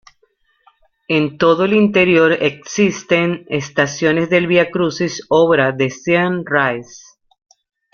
[1.09, 7.03] En todo el interior existen Estaciones del Vía Crucis, obra de Sean Rice.